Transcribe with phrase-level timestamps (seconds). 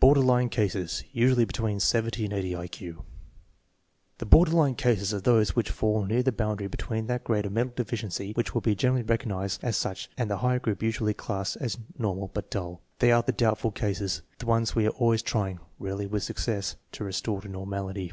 [0.00, 3.04] Border line cases (usually between 70 and 80 I Q).
[4.18, 7.46] The border line cases are those which fall near the bound ary between that grade
[7.46, 11.14] of mental deficiency which will be generally recognized as such and the higher group usually
[11.14, 12.80] classed as normal but dull.
[12.98, 17.04] They are the doubtful cases, the ones we are always trying (rarely with success) to
[17.04, 18.12] restore to normality.